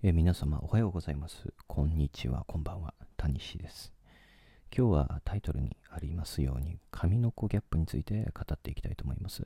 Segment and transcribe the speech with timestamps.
[0.00, 1.52] え皆様おはようございます。
[1.66, 2.94] こんにちは、こんばんは。
[3.16, 3.92] 谷氏です。
[4.72, 9.42] 今日はタイトルにありますように、髪の子ギャップについて語っていきたいと思います。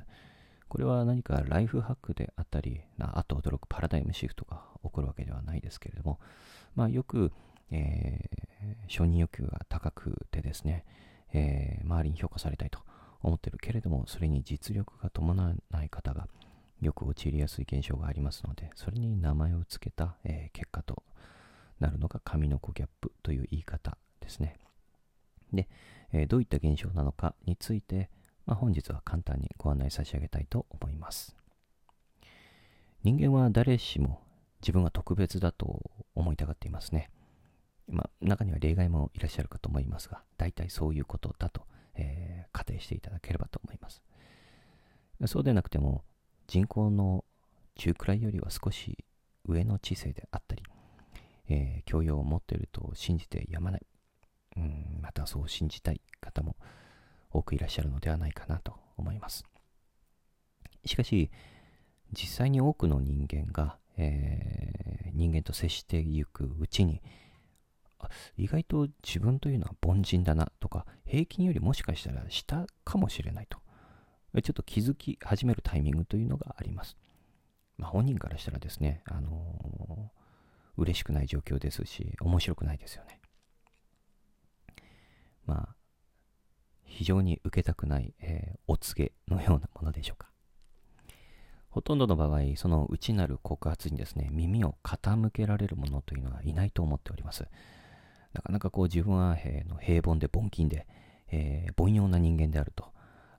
[0.69, 6.20] これは何かライフハックであったり、あと驚くパラダイムシフトが起こるわけではないですけれども、
[6.75, 7.32] まあ、よく、
[7.71, 8.43] えー
[8.89, 10.84] 承認欲求が高くてですね、
[11.32, 12.80] えー周りに評価されたいと
[13.23, 16.29] 思っているけれども、それに実力が伴わない方が
[16.83, 21.03] よく陥りやすい現象がありますので、それに名前を付けた、えー結果と
[21.81, 24.57] なるのが髪の子ギャップという言い方ですね。
[25.53, 25.68] で、
[26.13, 28.11] えーどういった現象なのかについて、
[28.46, 31.37] まあ、本日は簡単にご案内差し上げたいと思います。
[33.05, 34.20] 人間は誰しも
[34.61, 37.11] 自分は特別だと思いたがっていますね。
[37.89, 44.03] まあ、中には例外もいらっしゃるかと思いますが、大体そういうことだと、えー仮定していただければと思います。
[45.27, 46.05] そうでなくても、
[46.47, 47.25] 人口の
[47.77, 49.05] 中くらいよりは少し
[49.47, 50.62] 上の知性であったり、
[51.48, 53.87] えー教養を持っていると信じてやまない、
[54.57, 56.57] うん、またそう信じたい方も
[57.31, 59.45] 多くいらっしゃるのではないかなと思います。
[60.84, 61.31] しかし、
[62.12, 64.83] 実際に多くの人間が、えー
[65.15, 67.03] 人間と接していくうちに、
[68.37, 73.59] 意外と自分というのは凡人だなとか、平均よりもしかしたら下かもしれないと、
[74.41, 76.97] ちょっと気づき始めるタイミングというのがあります。
[77.77, 80.22] まあ、本人からしたらですね、あのー
[80.78, 83.20] 嬉しくない状況ですし、面白くないですよね。
[85.44, 85.77] まあ、
[86.84, 90.30] 非常に受けたくない、えーお告げのようなものでしょうか。
[91.69, 97.47] ほとんどの場合、その内なる告発にですね、耳を傾けられる者というのはいないと思っております。
[98.33, 100.86] なかなかこう自分は、えーの平凡で凡金で、
[101.30, 102.92] えー凡庸な人間であると、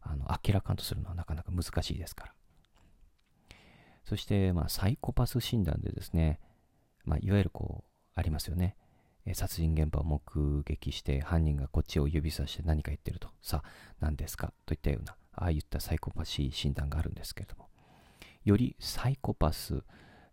[0.03, 2.33] あの明らかんとするのはなかなか難しいですから。
[4.03, 6.39] そして、まあ、サイコパス診断でですね、
[7.05, 8.75] まあ、いわゆるこう、ありますよね。
[9.33, 13.69] 殺人現場を目撃して、犯人がこっちを指さして何か言ってると、さあ、
[14.01, 14.51] 何ですか？
[14.65, 17.69] といったような、ああいったサイコパシー診断があるんですけれども、
[18.43, 19.83] よりサイコパス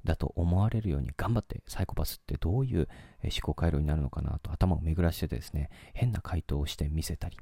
[0.05, 2.89] だと思われるように頑張って、サイコパスってどういう
[3.23, 7.39] 思考回路になるのかなと頭を巡らしてですね、変な回答をしてみせたり、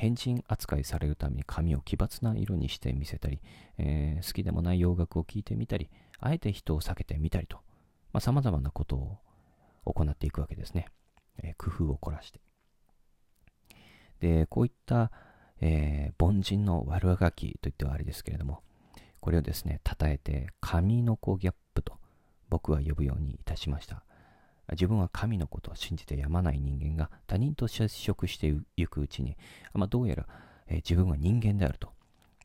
[0.00, 3.42] 変人扱いされるために髪を奇抜な色にしてみせたり、
[3.76, 5.90] えー好きでもない洋楽を聴いてみたり、
[6.20, 7.58] あえて人を避けてみたりと、
[8.14, 9.18] まあ、様々なことを
[9.84, 10.86] 行っていくわけですね。
[11.42, 12.40] えー工夫を凝らして。
[14.20, 15.12] で、こういった、
[15.60, 18.62] えー凡人の悪あがきといってはあれですけれども、
[19.20, 21.98] これをですね、称えて、神の子ギャップと
[22.48, 24.02] 僕は呼ぶようにいたしました。
[24.72, 29.36] 自分は神のことを信じてやまない人間が他人と接触していくうちに、
[29.74, 30.26] まあ、どうやら、
[30.68, 31.92] えー自分は人間であると、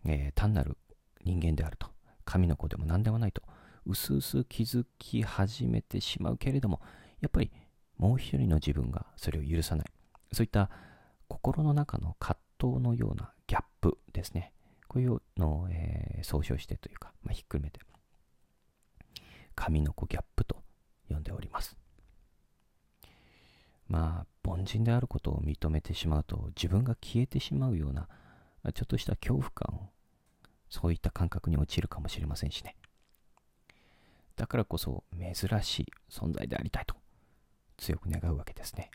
[0.06, 0.78] えー単なる
[1.24, 1.88] 人間であると、
[2.24, 3.44] 神の子でも何でもないと、
[3.86, 6.82] うすうす気づき始めてしまうけれども、
[7.22, 7.52] やっぱり
[7.98, 9.88] もう一人の自分がそれを許さない。
[10.34, 10.70] そういった
[11.28, 14.54] 心の中の葛藤のようなギャップですね。
[14.88, 17.80] こういうのを、えー総称してというか、まあ、ひっくるめて、
[19.54, 20.64] 神の子ギャップと
[21.08, 21.78] 呼んでおります。
[23.88, 28.08] まあ、凡人であることを認めてしまうと、自分が消えてしまうような、
[28.74, 29.90] ちょっとした恐怖感を、
[30.70, 32.76] そういった感覚に陥るかもしれませんしね。
[34.36, 36.96] だからこそ、珍しい存在でありたいと、
[37.78, 38.90] 強く願うわけですね。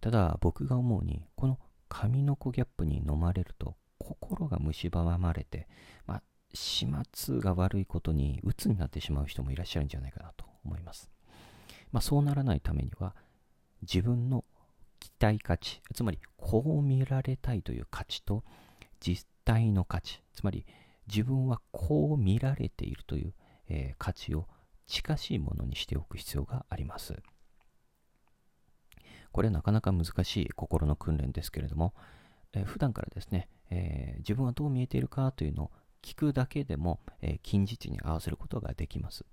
[0.00, 1.58] ただ、僕が思うに、この
[1.88, 5.68] 神の子ギャップに飲まれると、心が蝕まれて、
[6.06, 6.22] まあ、
[6.54, 11.10] 始末が悪いことに鬱になってしまう人もいらっしゃるんじゃないかなと思います。
[11.92, 13.14] まあ、そうならないためには、
[13.82, 14.44] 自分の
[14.98, 18.44] 期待価値、つまりこう見られたいという価値と、
[19.00, 20.66] 実体の価値、つまり
[21.06, 23.34] 自分はこう見られているという、
[23.68, 24.46] えー価値を
[24.86, 27.14] 近しいものにしておく必要があります。
[29.32, 31.94] これはなかなか難しい心の訓練ですけれども、
[32.52, 35.70] えー普段からですね、えー自分はどう見えているかというのを
[36.02, 39.24] 聞くだけでも、えー近似値に合わせることができます。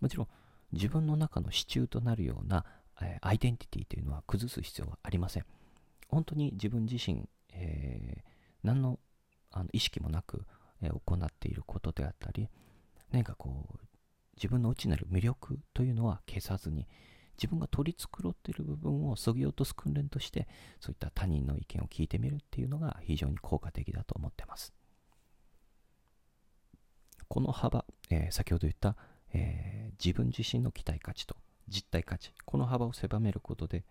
[0.00, 0.28] もちろん、
[0.72, 2.64] 自分の中の支柱となるような、
[3.00, 5.44] えアイデンティティというのは崩す必要はありません。
[6.08, 8.30] 本当に自分自身、えー
[8.62, 8.98] 何の
[9.52, 10.44] あの意識もなく、
[10.82, 12.48] え行っていることであったり、
[13.10, 13.78] 何かこう、
[14.36, 16.86] 自分の内なる魅力というのは消さずに、
[17.36, 20.46] 自分が取り繕っている部分を削ぎ落とす訓練として、
[20.78, 24.72] そういった他人の意見を聞いてみるっていうのが非常に効果的だと思ってます。
[27.28, 28.96] この幅、えー先ほど言った、
[29.32, 31.36] えー自分自身の期待価値と
[31.68, 33.84] 実体価値この幅を狭めることで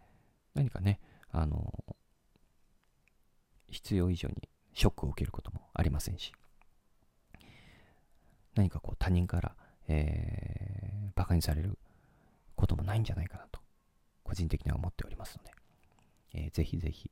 [0.55, 0.99] 何かね
[1.31, 1.73] あの
[3.69, 6.33] 必要以上にショックを受けることもありませんし
[8.55, 9.55] 何かこう他人から、
[9.87, 11.77] えー、バカにされる
[12.55, 13.59] こともないんじゃないかなと
[14.23, 15.51] 個人的には思っておりますので、
[16.33, 17.11] えー、ぜひぜひ、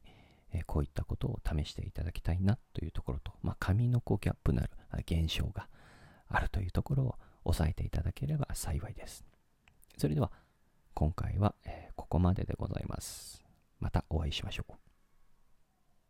[0.53, 4.69] えー、こういったことを試していただきたいなというところと、まあ、髪のうギャップなる
[4.99, 5.67] 現象が
[6.29, 7.15] あるというところを
[7.47, 9.25] 押さえていただければ幸いです。
[9.97, 10.31] それでは
[10.93, 13.43] 今回は、えここまででございます。
[13.79, 14.86] またお会いしましょう。